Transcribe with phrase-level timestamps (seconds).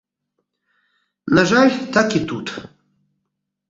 [1.41, 2.47] На жаль, так і тут.